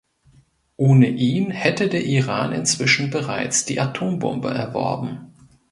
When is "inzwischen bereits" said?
2.53-3.65